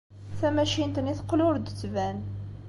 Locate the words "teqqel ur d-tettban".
1.17-2.17